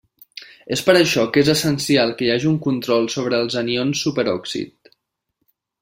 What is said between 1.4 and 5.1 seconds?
és essencial que hi hagi un control sobre els anions superòxid.